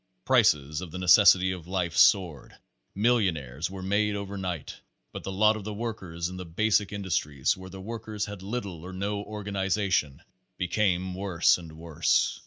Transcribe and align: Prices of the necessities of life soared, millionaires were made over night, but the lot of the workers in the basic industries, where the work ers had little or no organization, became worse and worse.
Prices 0.25 0.81
of 0.81 0.89
the 0.89 0.97
necessities 0.97 1.53
of 1.53 1.67
life 1.67 1.95
soared, 1.95 2.57
millionaires 2.95 3.69
were 3.69 3.83
made 3.83 4.15
over 4.15 4.35
night, 4.35 4.81
but 5.11 5.21
the 5.23 5.31
lot 5.31 5.55
of 5.55 5.63
the 5.63 5.75
workers 5.75 6.27
in 6.27 6.37
the 6.37 6.43
basic 6.43 6.91
industries, 6.91 7.55
where 7.55 7.69
the 7.69 7.79
work 7.79 8.07
ers 8.07 8.25
had 8.25 8.41
little 8.41 8.81
or 8.83 8.93
no 8.93 9.19
organization, 9.21 10.23
became 10.57 11.13
worse 11.13 11.59
and 11.59 11.73
worse. 11.77 12.39